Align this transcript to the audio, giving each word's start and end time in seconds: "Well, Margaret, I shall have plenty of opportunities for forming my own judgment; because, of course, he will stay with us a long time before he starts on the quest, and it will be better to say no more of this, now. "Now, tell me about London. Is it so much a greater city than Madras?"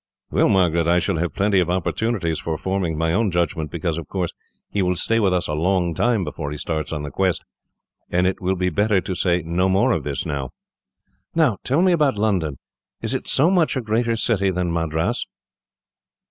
"Well, 0.31 0.49
Margaret, 0.49 0.87
I 0.87 0.97
shall 0.97 1.17
have 1.17 1.35
plenty 1.35 1.59
of 1.59 1.69
opportunities 1.69 2.39
for 2.39 2.57
forming 2.57 2.97
my 2.97 3.13
own 3.13 3.29
judgment; 3.29 3.69
because, 3.69 3.99
of 3.99 4.07
course, 4.07 4.31
he 4.71 4.81
will 4.81 4.95
stay 4.95 5.19
with 5.19 5.31
us 5.31 5.47
a 5.47 5.53
long 5.53 5.93
time 5.93 6.23
before 6.23 6.49
he 6.49 6.57
starts 6.57 6.91
on 6.91 7.03
the 7.03 7.11
quest, 7.11 7.45
and 8.09 8.25
it 8.25 8.41
will 8.41 8.55
be 8.55 8.69
better 8.71 8.99
to 8.99 9.13
say 9.13 9.43
no 9.43 9.69
more 9.69 9.91
of 9.91 10.03
this, 10.03 10.25
now. 10.25 10.49
"Now, 11.35 11.59
tell 11.63 11.83
me 11.83 11.91
about 11.91 12.17
London. 12.17 12.57
Is 13.03 13.13
it 13.13 13.27
so 13.27 13.51
much 13.51 13.77
a 13.77 13.81
greater 13.81 14.15
city 14.15 14.49
than 14.49 14.71
Madras?" 14.73 15.27